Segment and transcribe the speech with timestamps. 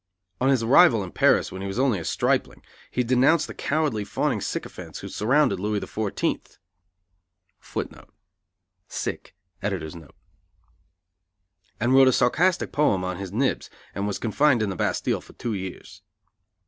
[0.39, 4.03] On his arrival in Paris, when he was only a stripling, he denounced the cowardly,
[4.03, 6.57] fawning sycophants who surrounded Louis XIV,[B]
[11.85, 15.33] and wrote a sarcastic poem on His Nibs, and was confined in the Bastille for
[15.33, 16.01] two years.